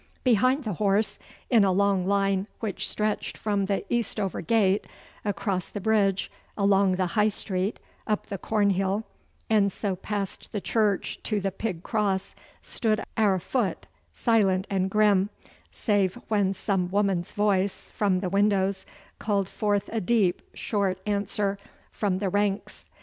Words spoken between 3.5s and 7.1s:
the Eastover gate, across the bridge, along the